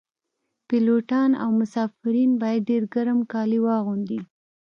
[0.67, 4.19] پیلوټان او مسافرین باید ډیر ګرم کالي واغوندي